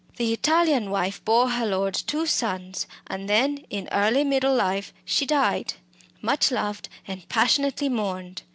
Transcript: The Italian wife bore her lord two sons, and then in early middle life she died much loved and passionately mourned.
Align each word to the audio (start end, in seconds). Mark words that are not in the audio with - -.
The 0.17 0.33
Italian 0.33 0.89
wife 0.89 1.23
bore 1.23 1.51
her 1.51 1.65
lord 1.67 1.93
two 1.93 2.25
sons, 2.25 2.87
and 3.05 3.29
then 3.29 3.59
in 3.69 3.87
early 3.91 4.23
middle 4.23 4.55
life 4.55 4.91
she 5.05 5.27
died 5.27 5.75
much 6.23 6.49
loved 6.49 6.89
and 7.07 7.29
passionately 7.29 7.87
mourned. 7.87 8.41